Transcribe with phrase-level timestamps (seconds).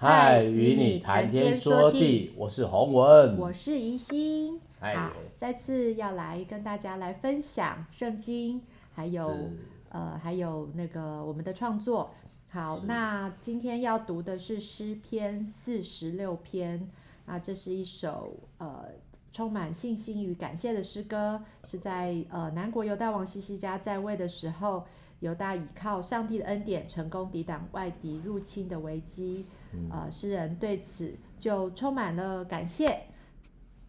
[0.00, 4.60] 嗨，与你谈天说地，我是洪文，我是宜心。
[4.78, 8.62] 好，再次要来跟大家来分享圣经，
[8.94, 9.50] 还有
[9.88, 12.12] 呃，还有那个我们的创作。
[12.48, 16.88] 好，那今天要读的是诗篇四十六篇。
[17.26, 18.84] 那这是一首呃
[19.32, 24.84] 充满信心与感谢的诗歌，是在呃南国犹大王西西家在位的时候，
[25.18, 29.44] 犹大倚靠上帝的恩典，成功抵挡外敌入侵的危机。
[29.90, 33.02] 呃，诗人对此就充满了感谢。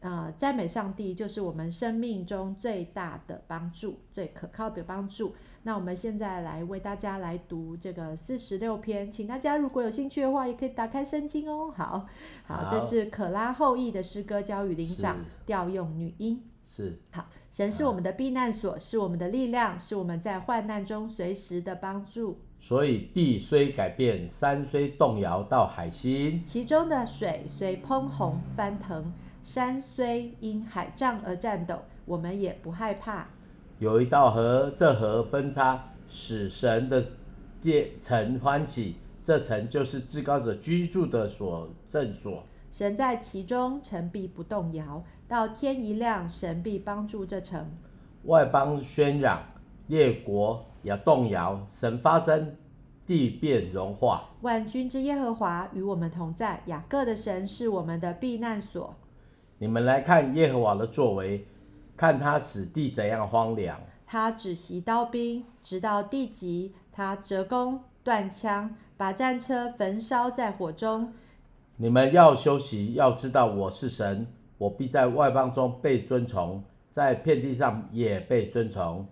[0.01, 5.35] 呃，赞美上帝就是我们生命中最大的帮助，最可靠的帮助。
[5.63, 11.69] 那我们现在来为大家来读这个四十六篇，请大家如果有兴趣的话，也可以打开圣经哦。
[11.75, 12.07] 好，
[12.47, 16.49] 好，这是可拉后裔的诗歌，交与灵长调用女音。
[16.65, 22.39] 是，好，神是我们的避难所，是我们的力量，是我们在患难中随时的帮助。
[22.59, 29.11] 所以地虽改变，山虽动摇到海心，其中的水虽喷红翻腾，
[29.43, 33.27] 山虽因海涨而颤抖，我们也不害怕。
[33.79, 37.03] 有一道河，这河分叉，使神的
[37.61, 38.95] 殿城欢喜。
[39.23, 42.43] 这城就是至高者居住的所镇所。
[42.73, 45.03] 神在其中，城必不动摇。
[45.27, 47.71] 到天一亮，神必帮助这城。
[48.23, 49.43] 外邦喧嚷，
[49.87, 51.67] 列国也动摇。
[51.71, 52.55] 神发声，
[53.05, 54.29] 地变融化。
[54.41, 56.61] 万军之耶和华与我们同在。
[56.65, 58.95] 雅各的神是我们的避难所。
[59.57, 61.45] 你们来看耶和华的作为。
[61.97, 63.77] 看他使地怎样荒凉，
[64.07, 71.11] 他只袭刀兵，直到地极；他折弓断枪，把战车焚烧在火中。
[71.75, 74.25] 你们要休息，要知道我是神，
[74.57, 79.05] 我必在外邦中被尊崇，在遍地上也被尊崇。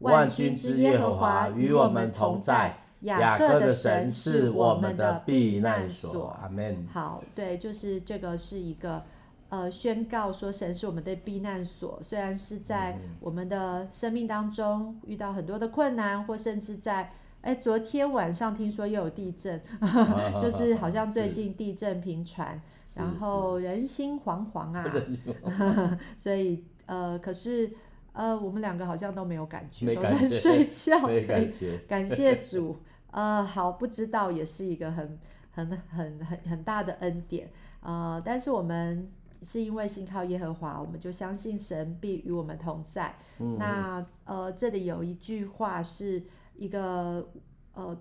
[0.00, 6.36] 万军之耶和华与我们同在，雅各的神是我们的避难所。
[6.42, 6.86] 阿门。
[6.92, 9.02] 好，对，就是这个是一个。
[9.50, 19.60] 呃，宣告说神是我们的避难所，虽然是在我们的生命当中遇到很多的困难，或甚至在，哎，昨天晚上听说又有地震，
[20.42, 22.60] 就是好像最近地震频传，
[22.96, 27.70] 然后人心惶惶啊， 所以呃，可是
[28.14, 31.52] 呃，我们两个好像都没有感觉，感觉都在睡觉，所以
[31.86, 32.78] 感谢主，
[33.10, 35.18] 呃，好，不知道也是一个很
[35.52, 39.10] 很很很很大的恩典，呃，但是我们。
[39.46, 43.14] 是因为信靠耶和华，我们就相信神必与我们同在。
[43.40, 46.22] 嗯、那呃，这里有一句话是
[46.56, 47.28] 一个
[47.74, 47.94] 呃，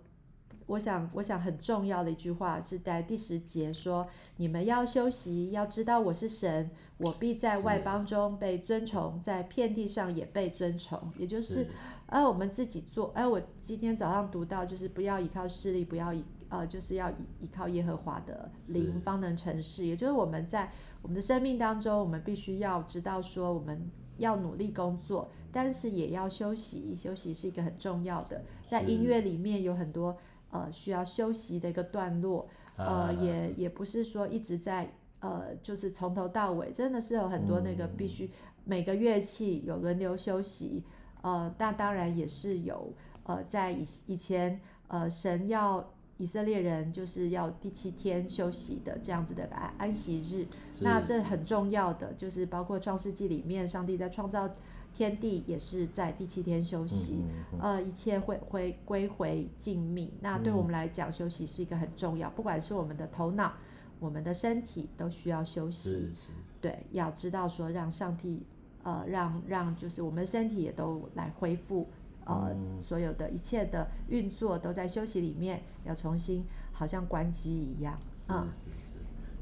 [0.73, 4.07] 我想我想很重要的一句话是在第十节说
[4.37, 11.67] ：“你们要休息，要知道我是神，我必在外邦中被尊崇，在遍地上也被尊崇。”也就是，
[12.07, 13.11] 呃、啊，我们自己做。
[13.13, 19.85] 哎、啊，我今天早上读到，就是不要依靠势力，不要依呃，就是要依依靠耶和华的灵，方能成事。
[19.85, 20.71] 也就是我们在。
[21.03, 26.95] 我们的生命当中，我们必须要知道说，我们要努力工作，但是也要休息。
[26.95, 30.15] 休息是一个很重要的，在音乐里面有很多
[30.53, 32.47] 呃需要休息的一个段落，
[32.77, 38.31] 呃，也也不是说一直在呃，就是从头到尾，真的是有很多那个必须
[38.63, 40.83] 每个乐器有轮流休息，
[41.21, 42.93] 呃，那当然也是有
[43.23, 45.89] 呃，在以以前呃，神要。
[46.17, 50.45] 以色列人就是要第七天休息的这样子的安安息日，
[50.79, 54.47] 那这很重要的就是包括创世纪里面，上帝在创造
[54.95, 57.23] 天地也是在第七天休息，
[57.59, 60.09] 呃，一切会会归回静谧。
[60.21, 63.53] 那对我们来讲，休息是一个很重要，不管是我们的头脑、
[63.99, 66.09] 我们的身体都需要休息。
[66.61, 68.43] 对，要知道说让上帝
[68.83, 71.87] 呃让让就是我们的身体也都来恢复。
[72.25, 77.97] 呃，嗯、所有的一切的运作都在休息里面，要重新好像关机一样。
[78.15, 78.99] 是是是。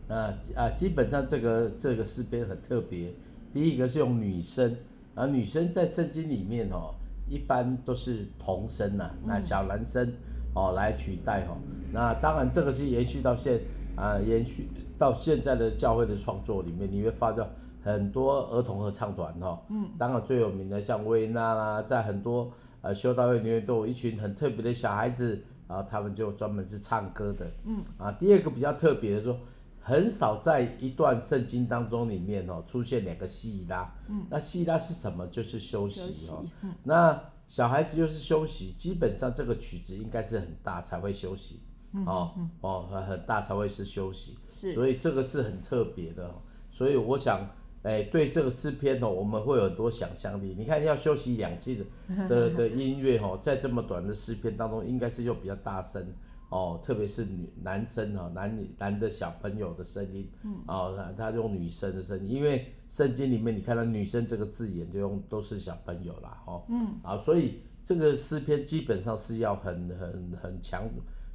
[0.07, 3.13] 那啊，基本上这个这个诗篇很特别。
[3.53, 4.75] 第一个是用女声，
[5.15, 6.93] 然后女生在圣经里面哦，
[7.27, 10.11] 一般都是童声呐，那小男生
[10.53, 11.57] 哦来取代哦。
[11.91, 13.59] 那当然这个是延续到现
[13.95, 17.45] 啊，延续到现在的教会的创作里面，你会发现
[17.83, 19.59] 很多儿童合唱团哦。
[19.69, 19.89] 嗯。
[19.97, 22.51] 当然最有名的像薇娜啦，在很多。
[22.83, 27.45] 呃，修道院里面都有一群很特别的小孩子，然后他们就专门是唱歌的。
[27.63, 29.37] 嗯，啊，第二个比较特别的说，
[29.81, 33.93] 很少在一段圣经当中里面哦出现两个细拉。
[34.07, 35.27] 嗯，那细拉是什么？
[35.27, 36.43] 就是休息哦。
[36.43, 36.51] 息。
[36.61, 36.73] 嗯。
[36.83, 41.61] 那小孩子又是休息，基本上这个曲子应该是很大才会休息。
[41.93, 42.05] 嗯。
[42.05, 42.31] 哦
[42.61, 44.37] 哦，很大才会是休息。
[44.47, 44.73] 是。
[44.73, 46.33] 所以这个是很特别的，
[46.71, 47.49] 所以我想。
[47.83, 50.53] 哎，对这个诗篇哦，我们会有很多想象力。
[50.55, 56.05] 你看，要休息两季的的 的音乐哦，在这么短的诗篇当中，应该是又比较大声
[56.51, 70.83] 哦，特别是女男生哦，男女男的小朋友的声音，嗯，哦，他他用女生的声音，因为圣经里面你看到女生这个字眼就用都是小朋友啦，哦，嗯，啊，所以这个诗篇基本上是要很很很强，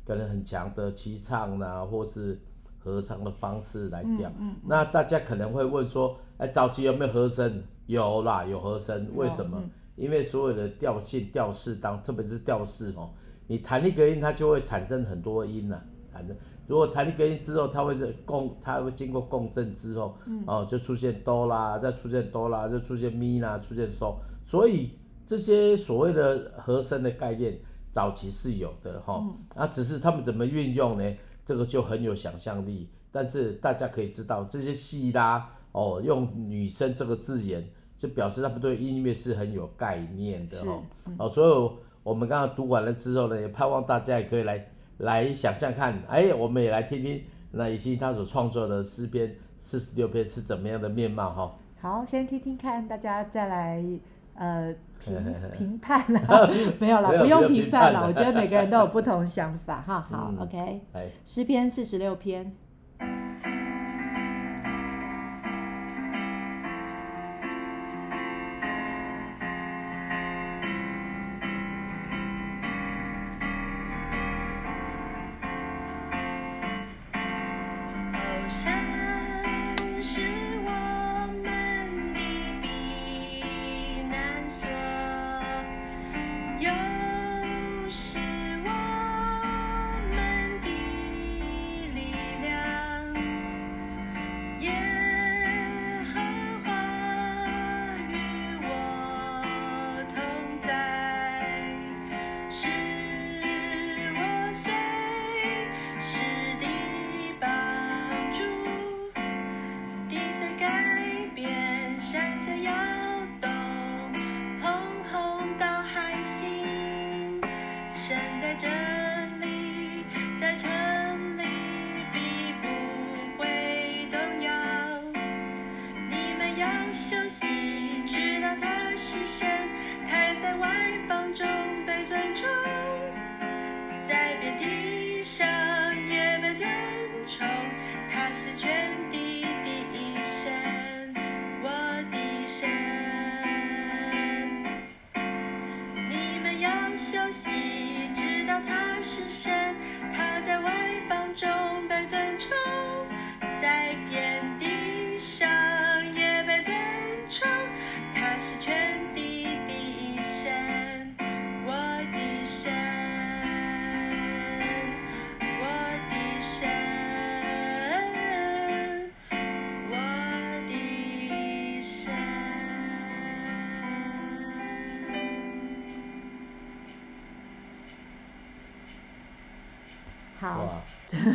[0.07, 2.39] 可能很强的齐唱呐，或是
[2.79, 7.63] 合唱的方式来调，嗯，嗯，嗯，那大家可能会问说，哎，早期有没有和声？
[7.87, 9.59] 有啦，有和声，为什么？
[9.63, 13.11] 嗯、因为所有的调性调式当，特别是调式哦。
[13.49, 15.85] 你弹力隔音，它就会产生很多音呐、啊。
[16.13, 16.35] 反正
[16.67, 17.95] 如果弹力隔音之后，它会
[18.25, 24.17] 共，它会经过共振之后，嗯、哦，就出现哆啦，再出现哆啦，就出现咪啦，出现嗦。
[24.45, 24.93] 所以
[25.27, 27.57] 这些所谓的和声的概念，
[27.93, 29.15] 早期是有的哈。
[29.15, 31.17] 哦嗯、啊，只是他们怎么运用呢？
[31.45, 32.89] 这个就很有想象力。
[33.13, 37.69] 但是大家可以知道，这些戏啦，哦，用女生这个字眼，
[37.99, 40.83] 就表示他们对音乐是很有概念的哦。
[41.05, 41.86] 嗯、哦，所以。
[42.07, 44.65] 我们刚刚读完了之后呢，也盼望大家也可以来
[44.99, 47.21] 来想象看，哎，我们也来听听
[47.51, 51.57] 那以及他所创作的诗篇四十六篇是怎么样的面貌哈。
[51.81, 53.85] 好，先听听看，大家再来
[54.35, 55.17] 呃评
[55.53, 56.49] 评判啦，
[56.79, 60.07] 没有啦，不用评判了，我觉得每个人都有不同想法哈。
[60.09, 60.83] 好，OK，
[61.25, 62.55] 诗篇四十六篇。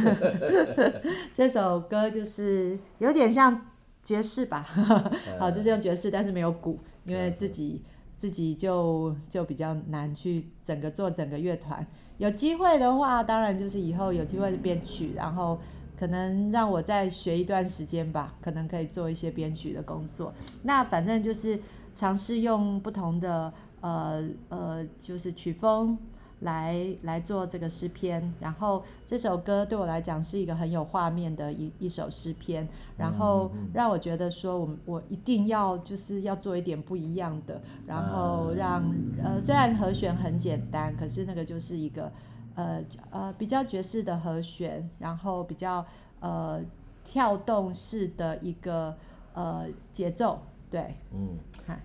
[1.34, 3.68] 这首歌就是有点像
[4.04, 4.66] 爵士吧，
[5.40, 7.82] 好，就是用爵士，但是没有鼓，因为自己
[8.18, 11.86] 自己就就比较难去整个做整个乐团。
[12.18, 15.60] 有机会的话，当然就是以后有机会编曲，然后
[15.98, 20.34] 可能让我再学一段时间吧，可能可以做一些编曲的工作。
[20.64, 21.60] 那反正就是
[21.96, 25.98] 尝试用不同的呃呃，就是曲风。
[26.42, 32.68] 来来做这个诗篇，然后这首歌对我来讲是一个很有画面的一一首诗篇，
[32.98, 38.84] 然后让我觉得说我我一定要就是要做一点不一样的，然后让
[39.24, 42.12] 呃虽然和弦很简单，可是那个就是一个
[42.56, 45.86] 呃呃比较爵士的和弦，然后比较
[46.20, 46.60] 呃
[47.04, 48.96] 跳动式的一个
[49.34, 50.40] 呃节奏。
[50.72, 51.38] 对，嗯，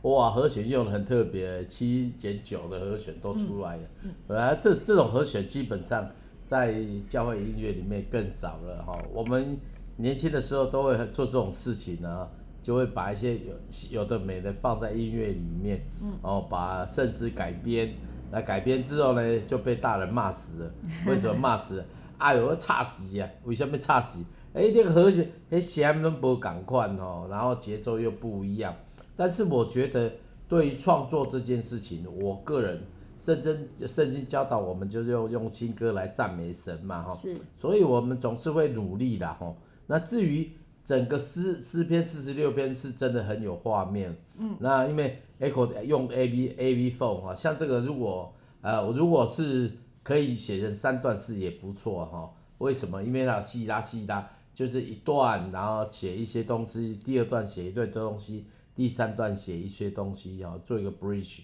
[0.02, 3.82] 哇，和弦用的很特别，七减九的和弦都出来了。
[4.04, 6.08] 嗯，本来这这种和弦基本上
[6.46, 6.72] 在
[7.10, 8.96] 教会音乐里面更少了哈。
[9.12, 9.58] 我们
[9.96, 12.28] 年轻的时候都会做这种事情呢，
[12.62, 13.54] 就会把一些有
[13.90, 17.92] 有的没的放在音乐里面，嗯，然后把甚至改编，
[18.30, 20.70] 那改编之后呢就被大人骂死了。
[21.06, 21.84] 为什么骂死了？
[22.18, 23.28] 哎呦，差死呀！
[23.44, 24.24] 为什么差死？
[24.56, 28.74] 哎、欸，这个和弦，哎，弦都不赶快哦，然后节奏又不一样。
[29.14, 30.10] 但是我觉得，
[30.48, 32.80] 对于创作这件事情，我个人，
[33.22, 37.12] 圣经圣经教导我们就是用用新歌来赞美神嘛，哈。
[37.12, 37.36] 是。
[37.58, 39.54] 所以我们总是会努力的，哈。
[39.88, 40.50] 那至于
[40.86, 44.56] 整个诗诗篇四十六篇是真的很有画面，嗯。
[44.58, 48.32] 那因为 Echo 用 A B A B phone 啊，像这个如果
[48.62, 49.70] 呃如果是
[50.02, 52.30] 可以写成三段式也不错哈。
[52.58, 53.04] 为什么？
[53.04, 61.40] 因为它细拉细拉，就是一段，然后写一些东西，第二段写一堆东西，第三段写一些东西哈，做一个 bridge。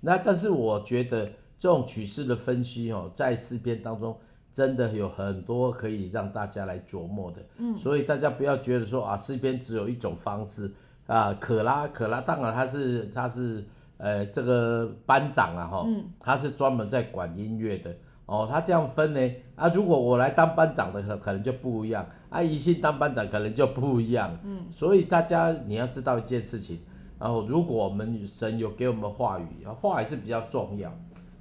[0.00, 1.26] 那但是我觉得
[1.60, 4.18] 这种曲式的分析哦，在诗篇当中
[4.52, 7.40] 真的有很多可以让大家来琢磨的。
[7.58, 10.68] 嗯，所以大家不要觉得说啊，诗篇只有一种方式
[11.06, 11.32] 啊。
[11.34, 13.64] 可拉可拉，当然他是他是
[13.96, 17.96] 呃这个班长啊哈，嗯，他是专门在管音乐的。
[18.26, 19.34] 哦，他这样分呢？
[19.54, 24.36] 啊，如果我来当班长的可可能就不一样，啊，宜信当班长可能就不一样。
[24.42, 26.80] 嗯，所以大家你要知道一件事情，
[27.20, 30.92] 然后如果我们神有给我们话语，话语是比较重要，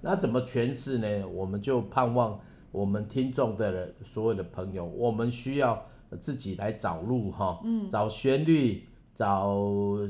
[0.02, 1.28] 那怎么诠释呢？
[1.28, 2.40] 我们就盼望
[2.72, 5.84] 我们听众的人，所有的朋友，我们需要
[6.22, 9.58] 自己来找路哈，嗯，找旋律，找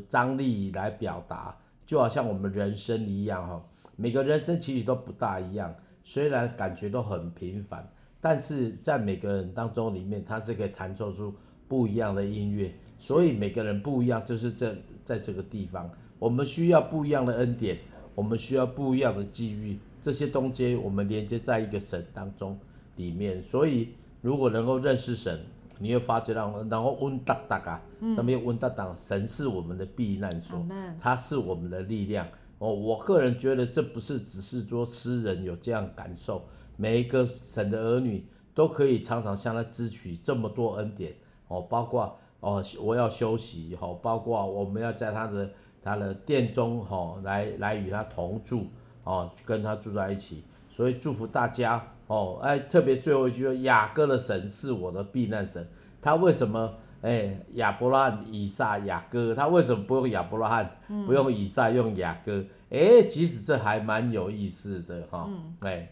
[0.10, 3.64] 张力来表达，就好像我们人生一样哈，
[3.96, 5.74] 每个人生其实都不大一样。
[6.06, 7.86] 虽然感觉都很平凡，
[8.22, 11.34] 但是在每个人当中里面，他是可以弹奏出
[11.68, 12.72] 不一样的音乐。
[13.00, 17.78] 所以每个人不一样，就是这在这个地方，我们需要不一样的恩典，
[18.14, 19.78] 我们需要不一样的机遇。
[20.04, 22.58] 这些东西我们连接在一个神当中
[22.96, 23.42] 里面。
[23.42, 23.90] 所以
[24.22, 25.42] 如果能够认识神，
[25.80, 27.82] 你会发觉到然后温达达啊，
[28.16, 30.64] 上面温达达，神是我们的避难所，
[31.02, 32.28] 他是我们的力量。
[32.58, 36.42] 哦，我个人觉得这不是只是说诗人有这样感受，
[36.78, 41.14] 每一个神的儿女都可以常常向他支取这么多恩典
[41.50, 45.50] 哦，包括哦我要休息哦，包括我们要在他的
[45.84, 48.68] 他的殿中哈来来与他同住
[49.04, 55.68] 哦，跟他住在一起，所以祝福大家哦，哎，特别最后一句雅各的神是我的避难神，
[56.02, 56.76] 他为什么？
[57.06, 62.44] 哎，亚伯拉罕、以撒、雅各，他为什么不用亚伯拉罕，嗯、不用以撒，用雅各？
[62.72, 65.28] 哎，其实这还蛮有意思的哈。
[65.30, 65.88] 嗯，哎，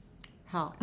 [0.44, 0.76] 好，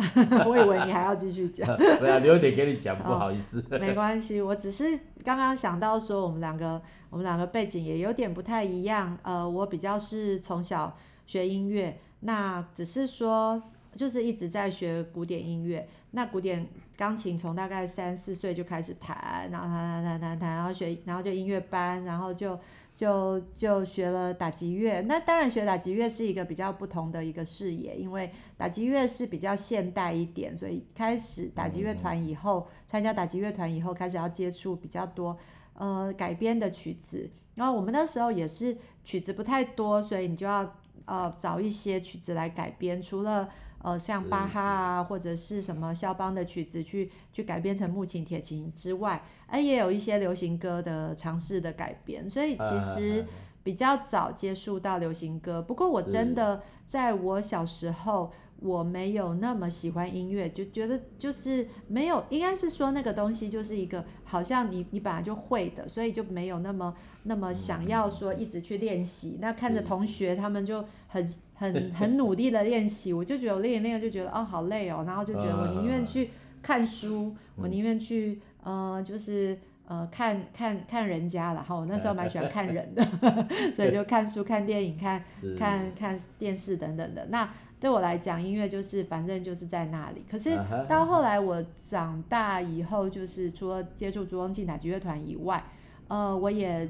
[0.44, 1.64] 我以为你还要继续讲。
[1.78, 3.64] 对啊，留点给你讲，不好意思。
[3.78, 9.16] 没关系，我只是刚刚想到说，我们两个，我们两个背景也有点不太一样。
[9.22, 13.62] 呃，我比较是从小学音乐，那只是说。
[13.96, 22.58] 就是一直在学古典音乐，那古典钢琴从大概三四岁就开始弹，然后弹弹弹弹弹，然后学，然后就音乐班，然后就
[22.96, 25.02] 就就学了打击乐。
[25.02, 35.36] 那当然学打击乐是一个比较不同的一个视野，因为打击乐是比较现代一点，所以开始打击乐团以后，参加打击乐团以后，开始要接触比较多
[35.74, 37.30] 呃改编的曲子。
[37.56, 38.74] 然后我们那时候也是
[39.04, 40.74] 曲子不太多，所以你就要
[41.04, 43.48] 呃找一些曲子来改编，除了。
[43.86, 53.24] 呃，像巴哈啊，或者是什么肖邦的曲子去去改编成木琴、铁琴之外，哎，也有一些流行歌的尝试的改编，所以其实
[53.62, 55.62] 比较早接触到流行歌。
[55.62, 58.32] 不过我真的在我小时候。
[58.58, 69.32] 我没有那么喜欢音乐，就觉得就是没有，应该是说那个东西就是一个好像你你本来就会的，所以就没有那么那么想要说一直去练习。
[69.32, 71.22] 嗯、那看着同学他们就很
[71.56, 76.30] 很很努力的练习，我就觉得我练一练就觉得哦好累哦，然后就觉得我宁愿去
[76.62, 83.02] 看书，嗯、我宁愿去呃就是呃看看看人家，然后我那时候蛮喜欢看人的，
[83.74, 85.24] 所以就看书、看电影、看
[85.58, 87.48] 看看电视等等的那。
[87.78, 90.24] 对我来讲，音乐就是反正就是在那里。
[90.30, 90.58] 可是
[90.88, 95.62] 到后来我长大以后，就是除了接触竹风庆打击乐团以外，
[96.08, 96.88] 呃，我也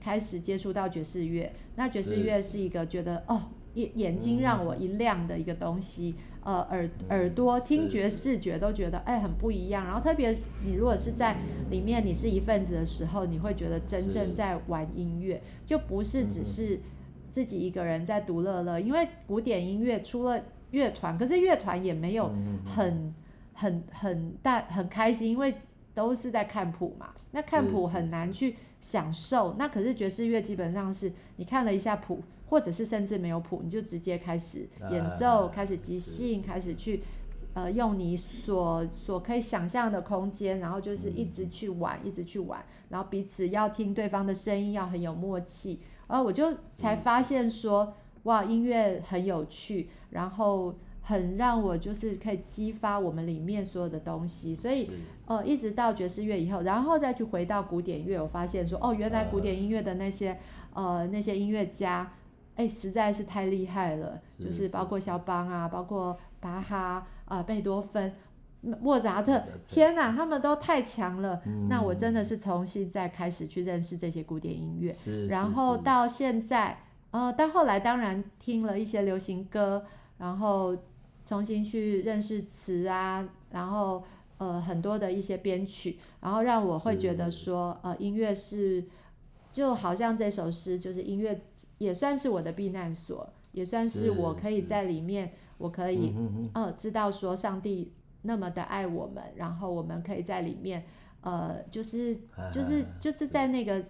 [0.00, 1.52] 开始接触到爵士乐。
[1.74, 3.42] 那爵士乐是一个觉得哦，
[3.74, 6.14] 眼眼睛让我一亮的一个东西。
[6.42, 9.84] 呃，耳耳朵听觉、视觉都觉得哎很不一样。
[9.86, 10.30] 然后特别
[10.64, 11.36] 你如果是在
[11.70, 16.80] 里面，你是一份子的时候，你会觉得真正在玩音乐，就不是只是。
[17.34, 20.40] 自己一个人在独乐乐，因为古典音乐除了
[20.70, 22.32] 乐团，可是乐团也没有
[22.64, 23.12] 很
[23.52, 25.52] 很很大很开心，因为
[25.92, 27.08] 都是在看谱嘛。
[27.32, 29.56] 那看谱很难去享受。
[29.58, 32.22] 那可是爵士乐基本上是你看了一下谱，
[32.54, 37.02] 或者是甚至没有谱，你就直接开始演奏，开始即兴，开始去
[37.52, 45.80] 呃用你所所可以想象的空间，然后就是一直去玩，一直去玩，然后彼此要听对方的声音，要很有默契。
[46.06, 47.92] 然后我就才发现说，
[48.22, 54.88] 哇，音乐很有趣，然后很让我就是可以激发我们里面所有的东西，所以
[55.26, 60.38] 呃，一直到爵士乐以后，然后再去回到古典乐，我发现说，哦，原来古典音乐的那些
[60.72, 62.12] 呃那些音乐家，
[62.56, 68.12] 哎，实在是太厉害了，就是包括肖邦啊，包括巴哈啊，贝多芬。
[68.80, 71.42] 莫扎特，天哪，他们都太强了。
[71.44, 74.90] 嗯、那我真的是从现在开始去认识这些古典音乐，
[75.28, 76.78] 然后到现在，
[77.10, 79.84] 呃，到后来当然听了一些流行歌，
[80.16, 80.74] 然后
[81.26, 84.02] 重新去认识词啊，然后
[84.38, 88.82] 呃很多的一些编曲，然后让我会觉得说，呃，音乐是
[89.54, 91.40] 就好像这首诗，就是音乐
[91.78, 96.12] 也算是我的避难所，也算是我可以在里面，我可以
[96.52, 100.84] 呃知道说上帝那么的爱我们，然后我们可以在里面，
[101.22, 102.14] 呃，就是
[102.52, 103.82] 就是就是在那个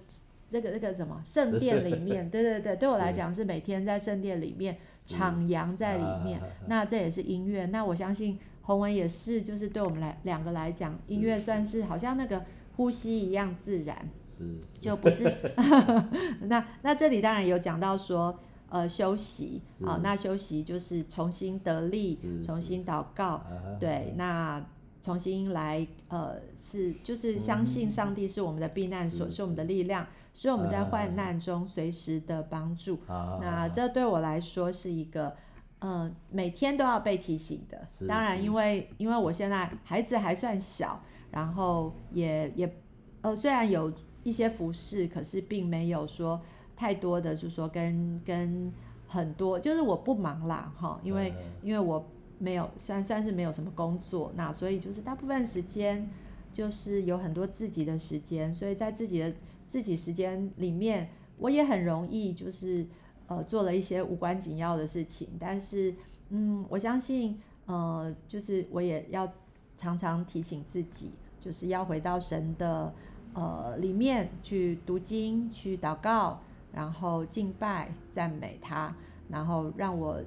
[0.52, 4.76] 这个那个什么圣殿里面，对对对，对我来讲是每天在圣殿里面。
[5.06, 7.66] 徜徉在里面，啊、那这也是音乐。
[7.66, 12.42] 那我相信洪文也是，就是对我们来两个来讲，音乐算是好像那个
[12.76, 14.54] 呼吸一样自然，是，是。
[14.80, 15.34] 就不是。
[16.48, 18.38] 那那这里当然有讲到说，
[18.68, 19.62] 呃，休息。
[19.80, 24.64] 啊、呃，那休息就是重新得力，重新祷告，啊、对，那。
[25.04, 32.98] 重新来，呃，是就是相信上帝是我们的避难所，嗯、是，是，我们的力量，是我们在患难中随时的帮助。
[33.06, 35.36] 啊、那这对我来说是一个，
[35.80, 37.86] 呃，每天都要被提醒的。
[38.08, 40.98] 当然，因为因为我现在孩子还算小，
[41.34, 42.76] 然后也也，
[43.20, 46.40] 呃，虽然有一些服饰，可是并没有说
[46.76, 48.72] 太多的，就是说跟跟
[49.06, 52.04] 很多，就是我不忙啦，哈，因为、嗯、因为我。
[52.36, 56.10] 没有，算算是没有什么工作，那所以就是大部分时间
[56.52, 59.32] 就是有很多自己的时间，所以在自己的
[59.68, 62.84] 自己时间里面，我也很容易就是
[63.28, 65.94] 呃做了一些无关紧要的事情，但是
[66.30, 69.32] 嗯，我相信呃就是我也要
[69.76, 71.12] 常常提醒自己，
[71.44, 72.92] 就是要回到神的
[73.34, 76.40] 呃里面去读经、去祷告，
[76.72, 78.94] 然后敬拜、赞美他，
[79.28, 80.18] 然后让我。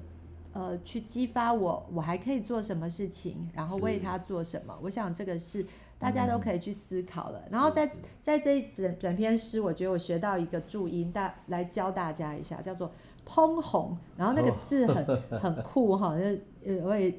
[0.54, 4.76] 呃，去激发我，我还可以做什么事情，然后为他做什么？
[4.82, 5.64] 我想这个是
[5.98, 7.38] 大家都可以去思考了。
[7.44, 7.88] 嗯、然后在
[8.22, 12.90] 在这一整整篇诗，我觉得我学到一个注音，大来教大家一下，叫做
[13.28, 13.96] “烹红”。
[14.16, 16.24] 然后那个字很、哦、很酷哈，就
[16.64, 17.14] 呃我也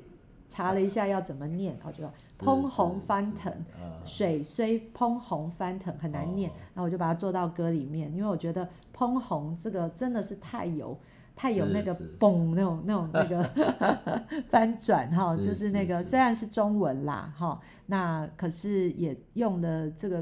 [0.49, 3.53] 查了一下要怎么念，我就说“烹红翻腾”，
[4.05, 10.97] 水虽烹红翻腾很难念，哦、然后我就把它做到歌里面，因为我觉得“烹红”这个真的是太有。
[11.35, 13.49] 太有那个嘣那种那种那个
[14.51, 20.21] 翻转哈，就是那个虽然是中文啦哈，那可是也用了这个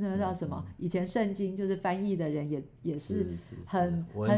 [0.00, 0.64] 那个叫什么？
[0.78, 3.26] 以前圣经就是翻译的人也也是
[3.66, 4.28] 很很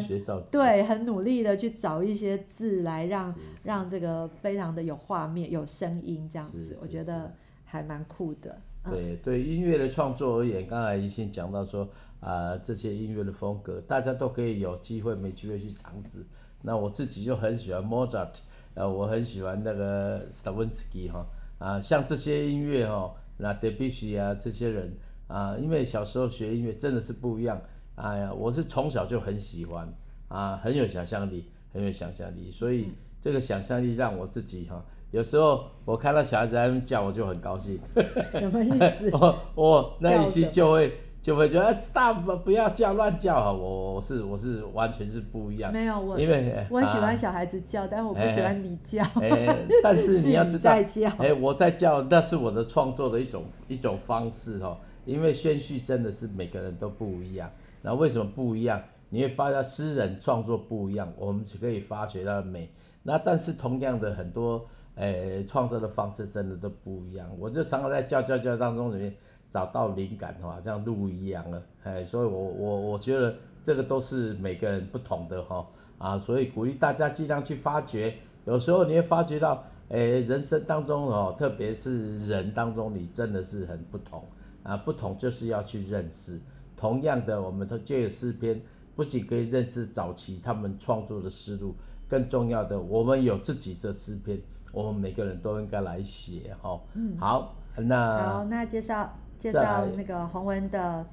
[0.51, 7.33] 对，很努力的去找一些字来让让这个非常的有画面有声音这样子，我觉得
[7.65, 8.61] 还蛮酷的。
[8.85, 11.89] 对对，音乐的创作而言，刚才一心讲到说。
[12.23, 16.25] 啊、呃，这些音乐的风格，大家都可以有机会没机会去尝试。
[16.61, 18.31] 那我自己就很喜欢 Mozart，
[18.75, 21.27] 呃，我很喜欢那个 Stravinsky 哈，
[21.59, 24.97] 啊，像这些音乐哈，那 Debussy 啊这些人
[25.29, 27.61] 啊，因为小时候学音乐真的是不一样。
[27.95, 29.87] 哎呀，我是从小就很喜欢
[30.29, 37.79] 啊，很有想象力，很有想象力，所以这个想象力让我自己哈，有时候我看到小孩子在那边叫，我就很高兴。
[38.33, 39.11] 什么意思？
[39.13, 40.93] 我我那一心就会。
[41.23, 45.73] 就会觉得 stop 不要叫乱叫哈，我我是我是完全是不一样。
[45.73, 49.01] 没有我，因为我很喜欢小孩子叫，啊、但我不喜欢你叫。
[49.21, 50.85] 哎、欸，但是你要知道， 哎、
[51.29, 54.77] 欸，我在叫，那是我的创作的一种一种方式哈。
[55.05, 57.51] 因为宣序真的是每个人都不一样，
[57.83, 58.83] 那为什么不一样？
[59.09, 62.69] 你会发现诗人创作不一样，我们就可以发掘到美。
[63.03, 67.29] 那但是同样的很多诶创作的方式真的都不一样。
[67.39, 69.15] 我就常常在叫叫叫当中里面。
[69.53, 75.67] 找到灵感哈，像鹿一样了，哎，所以我我我觉得这个都是每个人不同的哈
[75.99, 78.15] 啊，所以鼓励大家尽量去发掘。
[78.47, 84.25] 有时候你会发觉到，哎，人生当中哦，特别是人当中，你真的是很不同
[84.63, 86.41] 啊，不同就是要去认识。
[86.77, 88.61] 同样的，我们都借诗篇，
[88.95, 91.75] 不仅可以认识早期他们创作的思路，
[92.09, 94.41] 更重要的，我们有自己的诗篇，
[94.73, 96.81] 我们每个人都应该来写哈。
[96.95, 99.13] 嗯，好，那好，那介绍。
[99.39, 101.05] 介绍那个洪文的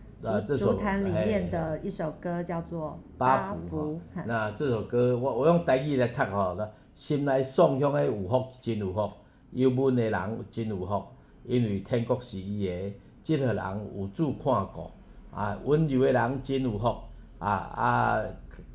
[0.46, 4.00] 竹竹坛里面的一首歌，叫做《八福》。
[4.28, 6.56] 那这首歌我我用台语来读吼，
[6.94, 9.10] 心内爽享的有福真有福，
[9.54, 11.04] 忧闷的人真有福，
[11.44, 14.90] 因为天国是伊的，这个人有主看顾。
[15.32, 16.88] 啊，温柔的人真有福，
[17.38, 18.24] 啊啊，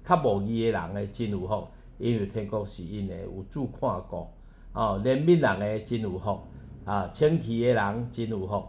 [0.05, 1.67] 较无义的人诶真有福，
[1.99, 4.29] 因为天国是因的，有主看顾。
[4.73, 6.39] 哦，怜悯人诶真有福，
[6.85, 8.63] 啊，清气的人真有福。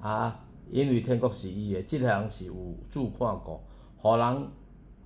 [0.00, 2.54] 啊，因为天国是伊的，即、这个人是有
[2.88, 3.60] 主看顾，
[3.96, 4.48] 互人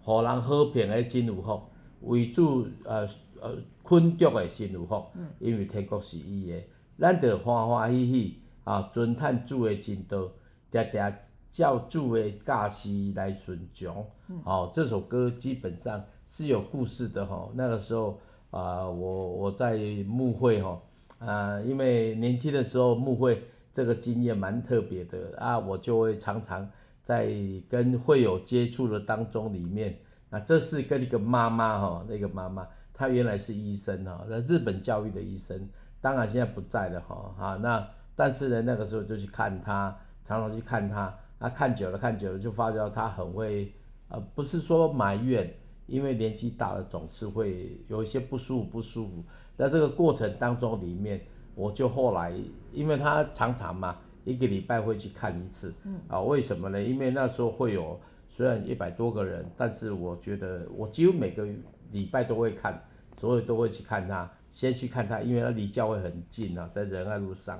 [0.03, 1.63] 互人和平的真有福，
[2.03, 3.09] 为主呃
[3.41, 5.03] 呃困着的真有福，
[5.39, 6.63] 因为天国是伊的，
[6.99, 10.31] 咱着欢欢喜喜啊，尊探主的真道，
[10.71, 11.13] 常常
[11.51, 14.07] 照主的教示来顺从。
[14.45, 20.83] 哦，这首歌基本上是有故事的吼，那个时候啊、呃，我我在牧会哈，
[21.19, 26.69] 啊、呃，因为年轻的时候牧会这个经验蛮特别的啊，我就会常常
[27.03, 27.33] 在
[27.71, 35.67] 跟会友接触的当中里面，那这是跟一个妈妈哈，那个妈妈她原来是医生哈，那日本教育的医生，
[36.03, 43.73] 当然现在不在了哈，啊，那但是呢那个时候就去看他，常常去看他，那，看久了看久了就发觉他很会，
[44.09, 45.55] 呃，不是说埋怨。
[45.87, 49.25] 因为年纪大了，总是会有一些不舒服，不舒服。
[49.57, 51.19] 在这个过程当中里面，
[51.55, 52.31] 我就后来，
[52.75, 55.75] 因为他常常嘛，一个礼拜会去看一次。
[55.85, 55.99] 嗯。
[56.07, 56.83] 啊，为什么呢？
[56.83, 61.49] 因为那时候会有虽然一百多个人，但是我觉得我几乎每个
[61.91, 62.85] 礼拜都会看，
[63.17, 67.59] 所有都会去看他，先去看他，因为他离教会很近啊，在仁爱路上，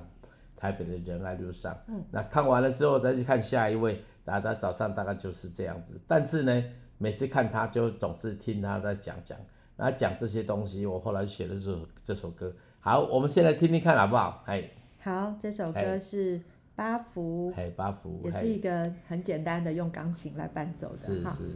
[0.59, 1.75] 台北的仁爱路上。
[1.87, 2.03] 嗯。
[2.11, 5.99] 那看完了之后再去看下一位，大家早上大概就是这样子。
[6.05, 6.63] 但是呢。
[7.01, 9.37] 每次看他，就总是听他在讲讲，
[9.77, 10.85] 然后讲这些东西。
[10.85, 12.53] 我后来写了这首这首歌。
[12.81, 14.43] 好，我们先来听听看好不好？
[14.47, 14.69] 哎，
[15.01, 16.41] 好，这首歌是
[16.75, 21.55] 八福，哎，八福，也是一个很简单的用钢琴来伴奏的，是是。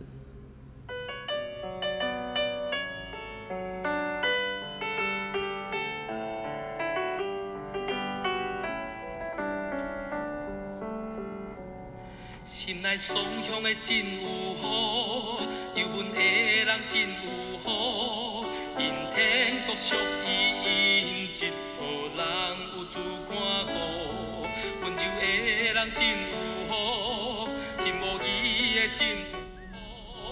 [13.06, 15.42] 双向的真有好，
[15.76, 18.46] 忧闷的人真有好，
[18.80, 19.94] 因天国属
[20.26, 20.28] 于
[20.64, 21.38] 因，一
[21.78, 21.84] 号
[22.16, 22.24] 人
[22.78, 22.96] 有主
[23.28, 23.36] 看
[23.66, 24.48] 顾，
[24.82, 25.22] 温州的
[25.74, 26.34] 人真有
[26.70, 26.74] 好，
[27.84, 29.36] 心无义的真有
[30.14, 30.24] 好，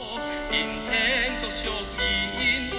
[0.50, 0.56] 因
[0.86, 2.02] 天国属于
[2.40, 2.72] 因，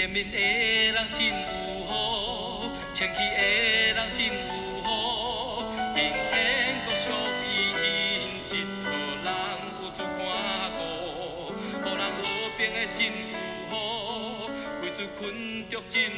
[0.00, 0.38] 怜悯的
[0.92, 1.92] 人真有福，
[2.94, 3.42] 清气的
[3.92, 4.32] 人真有
[4.82, 4.88] 福，
[5.94, 7.12] 因天国属
[7.44, 7.46] 于
[7.84, 8.50] 因，一
[8.82, 8.88] 号
[9.22, 9.28] 人
[9.82, 10.18] 有主看
[10.72, 10.80] 顾，
[11.84, 12.18] 予人和
[12.56, 13.36] 平的真有
[13.68, 13.72] 福，
[14.80, 16.08] 为主困着真有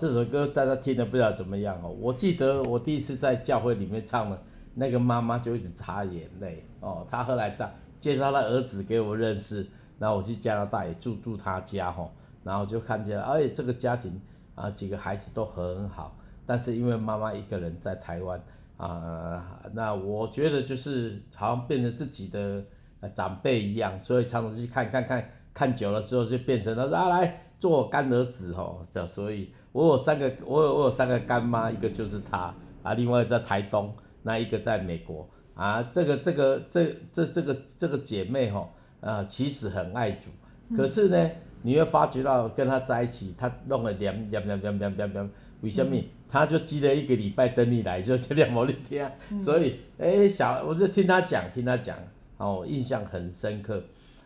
[0.00, 1.94] 这首歌大家听得不知道怎么样哦。
[2.00, 4.42] 我记得我第一次在教会里面唱了，
[4.74, 7.06] 那个妈妈就一直擦眼泪哦。
[7.10, 9.66] 她后来在介绍她儿子给我认识，
[9.98, 12.10] 然后我去加拿大也住住她家哈，
[12.42, 14.18] 然后就看见，哎，这个家庭
[14.54, 18.42] 啊，几个孩子都很好，但是因为妈妈一个人在台湾
[18.78, 22.64] 啊，那我觉得就是好像变成自己的
[23.14, 29.50] 长辈一样，所以常常去看看看看久了之后就变成他说啊来做干儿子哦，这所以。
[29.72, 33.94] 我有三个，我有我有三个干妈，一个就是她啊，另外在台东，
[34.24, 35.80] 那一个在美国啊。
[35.92, 38.68] 这个这个这这这个这个姐妹哈
[39.00, 40.28] 啊，其实很爱主，
[40.76, 41.30] 可是呢，
[41.62, 45.96] 你会发觉到跟她在一起，她弄了两两两两两两两，为什么？
[46.28, 51.96] 她就积了一个礼拜等你来，就这两毛六天，所以哎小，我就听她讲，听她讲，
[52.38, 53.80] 哦，印象很深刻，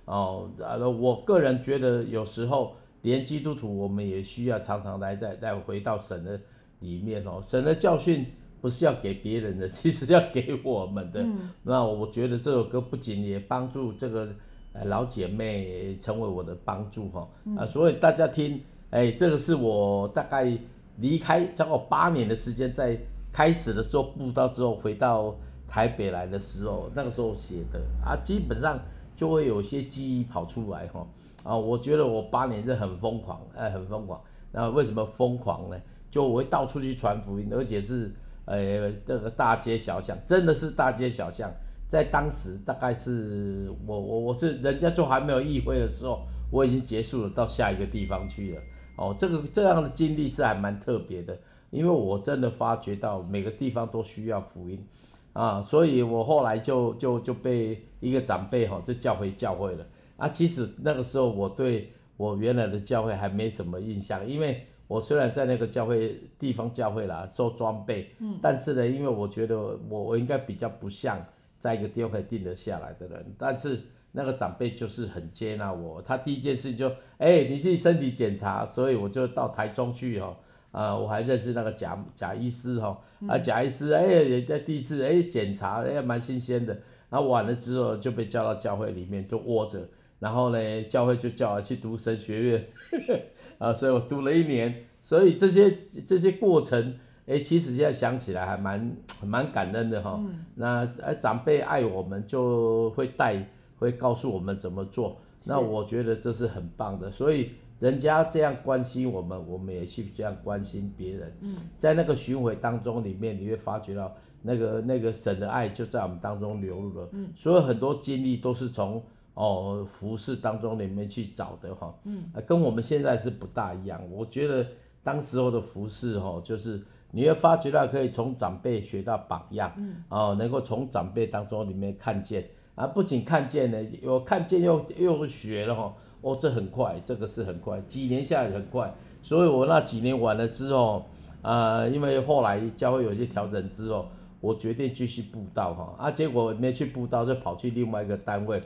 [0.06, 2.74] 哦，啊，我个人觉得有时候。
[3.04, 6.40] 连基督徒，我们也需要常常来再再回到神的
[6.80, 7.38] 里面哦。
[7.42, 8.24] 神的教训
[8.62, 11.20] 不是要给别人的， 其实要给我们的。
[11.22, 14.28] 嗯、那我觉得这首歌不仅也帮助这个
[14.72, 20.50] 呃老姐妹成为我的帮助哈、嗯、啊，所以大家听，哎，这个是我大概
[20.96, 22.98] 离开超过八年的时间，在
[23.30, 25.36] 开始的时候布道之后回到
[25.68, 28.80] 台北来的时候，那个时候写的啊，基本上
[29.14, 31.06] 就会有一些记忆跑出来哈。
[31.44, 34.20] 啊，我觉得我八年是很疯狂，哎，很疯狂。
[34.50, 35.76] 那为什么疯狂呢？
[36.10, 38.12] 就我会到处去传福音，而且是，
[38.44, 41.50] 呃，这个大街小巷，真的是大街小巷。
[41.88, 48.62] 在当时，大概是我我我是人家就还没有议会的时候，我已经结束了，到下一个地方去了。
[48.96, 51.36] 哦，这个这样的经历是还蛮特别的，
[51.70, 54.84] 因为我真的发觉到每个地方都需要福音，
[55.32, 59.84] 啊，所以我后来就就就被一个长辈哈就叫回教会了。
[60.24, 71.18] 啊，其实那个时候我对我原来的教会还没什么印象，因为我我虽然在那个教会地方教会啦做装备，嗯，但是呢，因为我觉得我我应该比较不像
[71.58, 73.80] 在一个地方可以定得下来的人，但是
[74.12, 80.36] 那个长辈就是很接纳我，他第一件事就，哎、欸，你去身体检查，所以我就到台中去哦，
[80.70, 86.72] 啊、呃，我还认识那个贾贾医师哈，啊贾医师，哎、欸，人家第一次哎检查，哎蛮新鲜的，
[87.10, 89.80] 然后完了之后就被叫到教会里面就窝着，
[90.24, 92.66] 然后呢，教会就叫我去读神学院。
[93.58, 95.70] 啊，所以我读了一年，所以这些
[96.06, 100.18] 这些过程，哎，其实现在想起来还蛮蛮感恩的哈。
[100.18, 103.46] 嗯、那哎，长辈爱我们，就会带，
[103.78, 105.18] 会告诉我们怎么做。
[105.44, 111.36] 那我觉得这是很棒的，所以人家这样关心我们，我们也去这样关心别人。
[111.42, 114.10] 嗯，在那个巡回当中里面，你会发觉到
[114.40, 117.08] 那个那个神的爱就在我们当中流入了。
[117.12, 119.02] 嗯，所以很多经历都是从。
[119.34, 124.00] 哦，服饰当中里面去找的哈，嗯，跟我们现在是不大一样。
[124.10, 124.64] 我觉得
[125.02, 138.94] 当时候的服饰哈，就是你会发觉到可以从长辈学到榜样，嗯，哦，能够从长辈当中里面看见，啊，不仅看见呢，有看见又又学了哈，哦，这很快，这个是很快，几年下来很快。
[139.20, 141.06] 所以我那几年完了之后，
[141.42, 144.06] 啊、呃，因为后来教会有些调整之后，
[144.40, 148.60] 我决定继续布道哈，啊，结果没去布道，就跑去另外一个单位。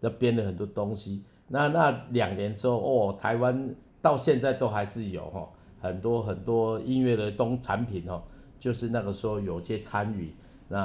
[0.00, 5.48] 就编了很多东西，那那两年之后，哦，台湾到现在都还是有哈，
[5.80, 8.22] 很多很多音乐的东产品哦，
[8.60, 10.32] 就是那个时候有些参与。
[10.68, 10.80] 那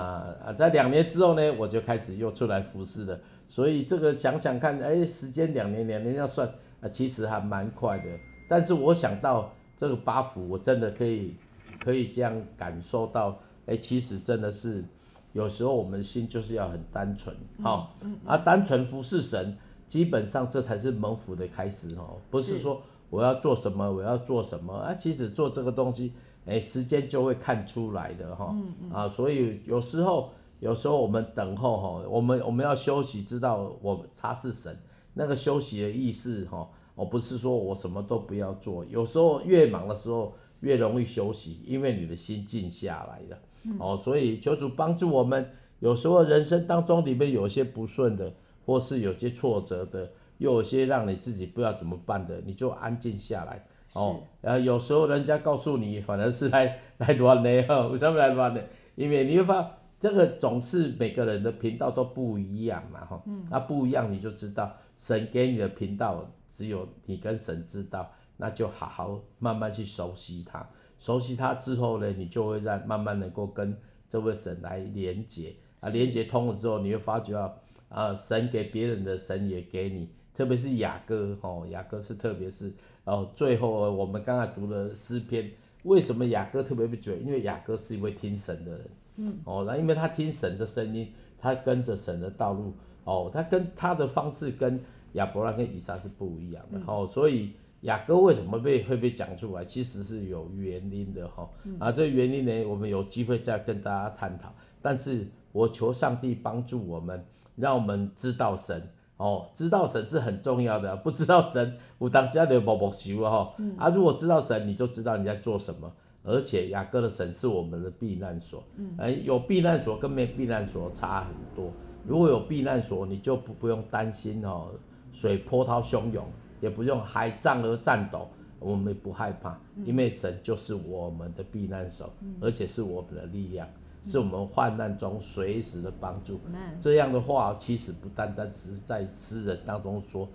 [0.45, 3.19] 啊，在两年之后呢，我就开始又出来服侍了。
[3.49, 6.47] 所以这个想想看，哎，时间两年两年要算
[6.79, 8.05] 啊，其实还蛮快的。
[8.47, 11.35] 但是我想到这个八福，我真的可以
[11.83, 14.83] 可以这样感受到，哎，其实真的是。
[15.33, 26.13] 有时候我们的心就是要很单纯，哈、嗯，嗯、啊，单纯服侍神，基本上这才是蒙福的开始，哈，不是说我要做什么，我要做什么，啊，其实做这个东西，
[26.45, 28.53] 哎，时间就会看出来的，哈，
[28.91, 34.77] 啊，所以有时候，有时候我们等候，哈，我们我们要休息，知道我他是神，
[35.13, 43.37] 那个休息的意思，哈，我不是说我什么都不要做，有时候越忙的时候越容易休息，因为你的心静下来了。
[43.79, 48.33] 哦，所以求主帮助我们，有时候人生当中里面有些不顺的，
[48.65, 53.65] 或是有些挫折的，又有些让你自己不知道怎么办的，你就安静下来。
[53.93, 58.65] 哦，然后有时候人家告诉你，反而是来来乱的哈，为什么来乱的？
[58.95, 70.67] 因为你会发现这个总是每个人的频道都不一样嘛，哈，那不一样你就知道神给你的频道只有你跟神知道，那就好好慢慢去熟悉它。
[71.01, 73.75] 熟悉他之后呢，你就会在慢慢能够跟
[74.07, 77.57] 这位神来连接啊，连接通了之后，你会发觉到
[77.89, 82.71] 啊，神给别人的神也给你，特别是雅歌哦，雅歌是特别是
[83.03, 85.49] 哦，最后我们刚才读的诗篇，
[85.85, 87.17] 为什么雅歌特别被觉得？
[87.17, 92.73] 因为雅歌是一位听神的人，嗯，哦，那因为他听神的声音，他跟着神的道路，
[93.05, 94.79] 哦，他跟他的方式跟
[95.13, 97.53] 亚伯拉跟以撒是不一样的，嗯、哦，所以。
[97.81, 99.65] 雅歌为什么被会被讲出来？
[99.65, 101.49] 其实是有原因的哈。
[101.63, 104.53] 嗯、啊，这原因呢，我们有机会再跟大家探讨。
[104.81, 110.95] 但是我求上帝帮助我们，让我们知道神哦，知道神是很重要的。
[111.03, 113.53] 不知道神，我当家的宝宝媳妇哈。
[113.57, 115.91] 嗯、啊，如果知道神，你就知道你在做什么。
[116.23, 118.63] 而且雅歌的神是我们的避难所。
[118.77, 118.93] 嗯。
[118.99, 121.71] 哎，有避难所跟没避难所差很多。
[122.05, 124.67] 如果有避难所，你就不不用担心哦，
[125.13, 126.23] 水波涛汹涌。
[126.61, 133.67] 也不用海战而战斗，我们不害怕，因为神就是我们的避难所，嗯、而且是我们的力量，
[134.03, 136.39] 嗯、是我们患难中随时的帮助。
[136.45, 140.29] 嗯、这样的话，其实不单单只是在诗人当中说，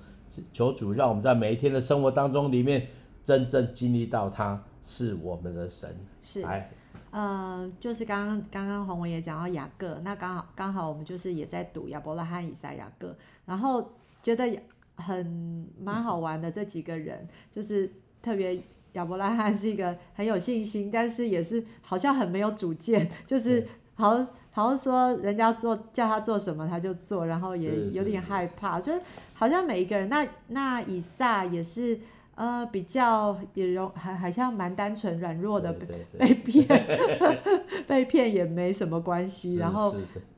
[0.52, 2.88] 求主让我们在每一天的生活当中里面，
[3.22, 5.88] 真正经历到他是我们的神。
[6.22, 6.68] 是，来
[7.12, 14.58] 呃，就是刚刚刚刚洪文也讲到雅各，那刚好刚好我们就是也在读亚伯拉罕、以撒、雅各，然后觉得。
[14.96, 17.90] 很蛮好玩的这几个人，就是
[18.22, 18.58] 特别
[18.92, 29.00] 亚伯拉罕是一个很有信心，但是也是好像很没有主见， 就是好好像说人家做叫他做什么他就做，然后也有点害怕，就是
[29.34, 32.00] 好像每一个人，那那以撒也是
[32.34, 35.86] 呃比较也容还好像蛮单纯软弱的被
[36.18, 36.86] 被骗，
[37.86, 39.94] 被骗也没什么关系，然后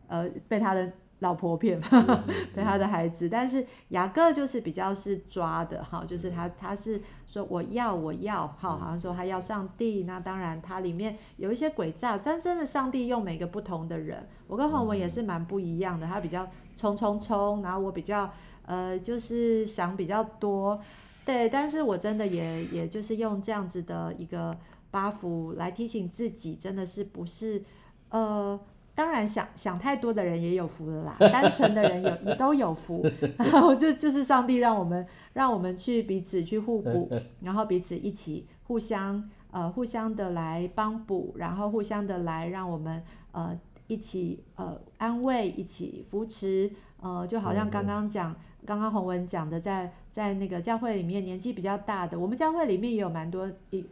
[0.08, 0.92] 呃被他的。
[1.20, 1.86] 老婆骗嘛，
[2.54, 18.30] 对他的孩子，但是雅各就是比较是抓的哈，就是他他是说我要我要哈，好像说他要上帝，那当然他里面有一些诡诈，真正的上帝用每个不同的人，我跟洪文也是蛮不一样的，他比较冲冲冲，然后我比较
[18.64, 20.80] 呃就是想比较多，
[21.24, 24.56] 对，但是我真的也也就是用这样子的一个
[24.92, 27.64] 八福来提醒自己，真的是不是
[28.10, 28.58] 呃。
[28.98, 33.08] 当然想想太多的人也有福了啦，单纯的人有也都有福，
[33.38, 37.08] 然后就就是上帝让我们让我们去彼此去互补，
[37.42, 43.56] 然后彼此一起互相呃互相的来帮补，然后互相的来让我们呃
[43.86, 46.68] 一起呃安慰，一起扶持，
[47.00, 48.34] 呃就好像刚刚讲
[48.66, 53.86] 刚刚洪文讲的在，在在那个教会里面年纪比较大的，我们教会里面也有蛮多一。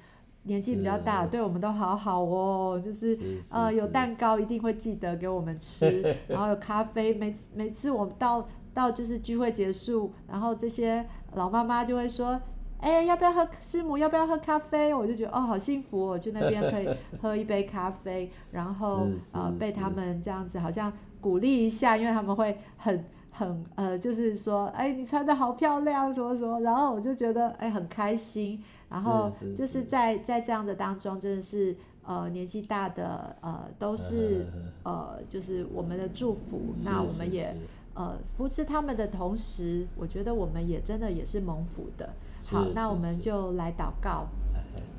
[0.47, 3.19] 年纪比较大，是对我们都好好哦，就是，
[3.51, 11.05] 呃有蛋糕一定会记得给我们吃， 然后有咖啡，每次每次我们到到就是聚会结束，然后这些
[11.35, 12.41] 老妈妈就会说，
[12.79, 13.99] 哎，要不要喝师母？
[13.99, 14.95] 要不要喝咖啡？
[14.95, 16.89] 我就觉得哦，好幸福哦，去那边可以
[17.21, 28.63] 喝一杯咖啡，然后呃被他们这样子好像鼓励一下，因为他们会很很呃就是说，哎，你穿的好漂亮，什么什么，然后我就觉得哎很开心。
[28.89, 34.47] 然后就是在在这样的当中，真的是呃年纪大的呃都是
[34.85, 36.73] 呃就是我们的祝福。
[36.85, 37.53] 那我们也
[37.95, 42.11] 呃扶持他们的同时，我觉得我们也真的也是蒙福的。
[42.45, 44.29] 好，那我们就来祷告。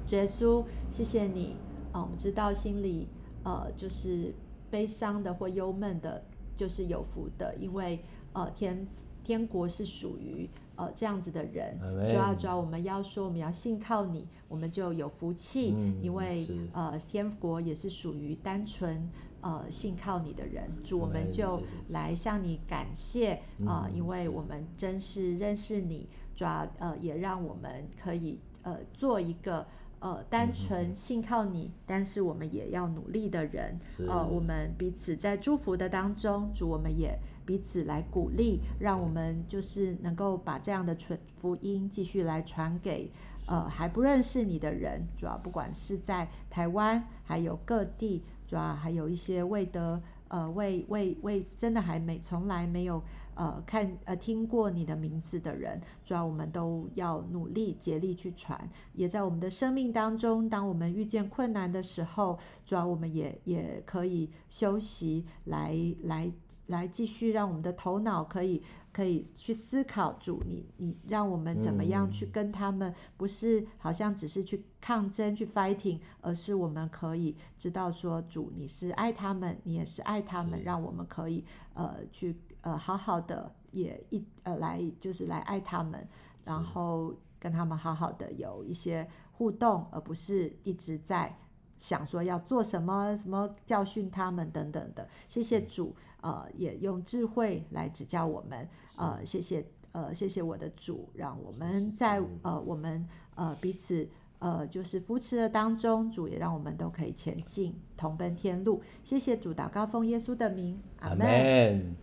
[0.10, 1.56] 耶稣，谢谢你
[1.94, 2.02] 啊！
[2.02, 3.08] 我们知道心里
[3.44, 4.34] 呃就是
[4.70, 6.22] 悲伤的或忧闷的，
[6.58, 8.86] 就是有福的，因为呃天
[9.24, 10.50] 天国是属于。
[10.78, 11.76] 呃，这样子的人，
[12.08, 19.10] 主要主要我们要说，我们要信靠你，我们就有福气，嗯、因为呃，天国也是属于单纯
[19.42, 21.60] 呃信靠你的人，主，我们就
[21.90, 23.34] 来向你感谢
[23.66, 29.66] 啊、呃，因为我们真是认识你，主要呃也让我们可以呃做一个
[30.00, 37.18] 呃单纯信靠你，但是我们也要努力的人，呃，我们彼此在祝福的当中，主，我们也。
[37.48, 43.10] 彼此来鼓励，让我们就是能够把这样的传福音继续来传给
[43.48, 53.02] 呃还不认识你的人，主要不管是在台湾，还有各地，主要还有一些未得呃未未未真的还没从来没有
[53.36, 66.30] 呃看呃听过你的名字的人，主要我们都要努力竭力去传，也在我们的生命当中，当我们遇见困难的时候，主要我们也也可以休息来来。
[66.68, 86.08] 来继续让我们的头脑可以可以去思考主，你你让我们怎么样去跟他们，不是好像只是去抗争去 fighting，而是我们可以知道说主你是爱他们，你也是爱他们，让我们可以呃去呃好好的也一呃来就是来爱他们，
[86.44, 91.38] 然后跟他们好好的有一些互动，而不是一直在
[91.78, 95.08] 想说要做什么什么教训他们等等的。
[95.30, 95.96] 谢谢主。
[96.28, 98.68] 呃，也用智慧来指教我们。
[98.98, 104.06] 呃，谢谢，呃，谢谢我的主，让我们在呃我们呃彼此
[104.40, 108.82] 呃就是扶持的当中，主也让我们都可以前进，同奔天路。
[109.06, 111.96] 谢谢主，祷告奉耶稣的名，阿门。